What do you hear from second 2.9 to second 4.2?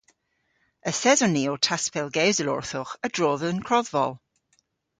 a-dro dhe'n krodhvol.